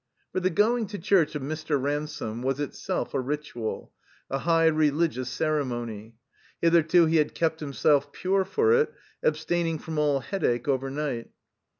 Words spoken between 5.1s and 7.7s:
ceremony. Hitherto he had kept